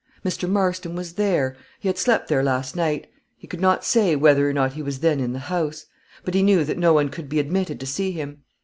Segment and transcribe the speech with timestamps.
[0.25, 0.49] Mr.
[0.49, 3.05] Marston was there he had slept there last night;
[3.37, 5.85] he could not say whether or not he was then in the house;
[6.25, 8.39] but he knew that no one could be admitted to see him.